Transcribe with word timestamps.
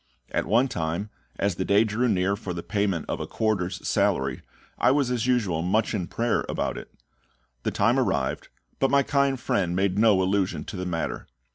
At 0.31 0.47
one 0.47 0.67
time, 0.67 1.11
as 1.37 1.53
the 1.57 1.63
day 1.63 1.83
drew 1.83 2.09
near 2.09 2.35
for 2.35 2.55
the 2.55 2.63
payment 2.63 3.05
of 3.07 3.19
a 3.19 3.27
quarter's 3.27 3.87
salary, 3.87 4.41
I 4.79 4.89
was 4.89 5.11
as 5.11 5.27
usual 5.27 5.61
much 5.61 5.93
in 5.93 6.07
prayer 6.07 6.43
about 6.49 6.75
it. 6.75 6.91
The 7.61 7.69
time 7.69 7.99
arrived, 7.99 8.47
but 8.79 8.89
my 8.89 9.03
kind 9.03 9.39
friend 9.39 9.75
made 9.75 9.99
no 9.99 10.23
allusion 10.23 10.63
to 10.63 10.75
the 10.75 10.87
matter. 10.87 11.27